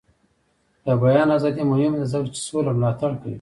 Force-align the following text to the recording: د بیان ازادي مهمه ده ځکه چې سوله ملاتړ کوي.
د 0.85 0.87
بیان 1.01 1.29
ازادي 1.37 1.63
مهمه 1.71 1.97
ده 2.01 2.07
ځکه 2.13 2.27
چې 2.35 2.39
سوله 2.47 2.71
ملاتړ 2.77 3.11
کوي. 3.21 3.29